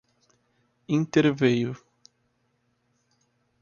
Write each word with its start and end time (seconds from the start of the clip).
interveio 0.97 1.77